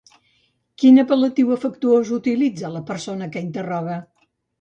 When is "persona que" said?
2.87-3.45